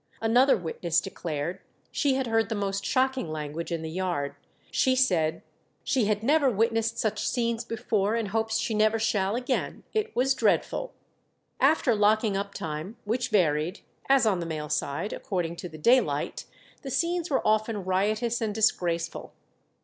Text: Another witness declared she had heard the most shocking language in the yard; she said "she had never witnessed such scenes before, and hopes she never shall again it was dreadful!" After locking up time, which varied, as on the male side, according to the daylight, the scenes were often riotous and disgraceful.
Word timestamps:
Another 0.19 0.57
witness 0.57 0.99
declared 0.99 1.59
she 1.91 2.15
had 2.15 2.25
heard 2.25 2.49
the 2.49 2.55
most 2.55 2.83
shocking 2.83 3.29
language 3.29 3.71
in 3.71 3.83
the 3.83 3.91
yard; 3.91 4.33
she 4.71 4.95
said 4.95 5.43
"she 5.83 6.05
had 6.05 6.23
never 6.23 6.49
witnessed 6.49 6.97
such 6.97 7.27
scenes 7.29 7.63
before, 7.63 8.15
and 8.15 8.29
hopes 8.29 8.57
she 8.57 8.73
never 8.73 8.97
shall 8.97 9.35
again 9.35 9.83
it 9.93 10.15
was 10.15 10.33
dreadful!" 10.33 10.91
After 11.59 11.93
locking 11.93 12.35
up 12.35 12.55
time, 12.55 12.97
which 13.05 13.29
varied, 13.29 13.81
as 14.09 14.25
on 14.25 14.39
the 14.39 14.47
male 14.47 14.69
side, 14.69 15.13
according 15.13 15.55
to 15.57 15.69
the 15.69 15.77
daylight, 15.77 16.45
the 16.81 16.89
scenes 16.89 17.29
were 17.29 17.47
often 17.47 17.85
riotous 17.85 18.41
and 18.41 18.55
disgraceful. 18.55 19.33